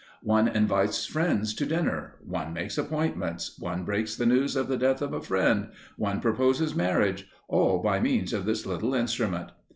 One 0.23 0.47
invites 0.47 1.05
friends 1.05 1.53
to 1.53 1.63
dinner, 1.63 2.15
one 2.25 2.53
makes 2.53 2.75
appointments, 2.79 3.59
one 3.59 3.83
breaks 3.83 4.15
the 4.15 4.25
news 4.25 4.55
of 4.55 4.67
the 4.67 4.75
death 4.75 4.99
of 4.99 5.13
a 5.13 5.21
friend, 5.21 5.69
one 5.95 6.21
proposes 6.21 6.73
marriage 6.73 7.27
all 7.47 7.77
by 7.77 7.99
means 7.99 8.33
of 8.33 8.45
this 8.45 8.65
little 8.65 8.95
instrument. 8.95 9.51